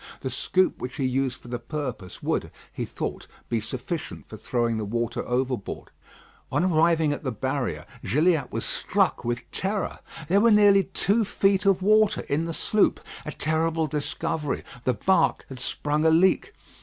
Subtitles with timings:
[0.21, 4.79] The scoop which he used for the purpose would, he thought, be sufficient for throwing
[4.79, 5.91] the water overboard.
[6.51, 9.99] On arriving at the barrier, Gilliatt was struck with terror.
[10.27, 12.99] There were nearly two feet of water in the sloop.
[13.27, 16.55] A terrible discovery; the bark had sprung a leak.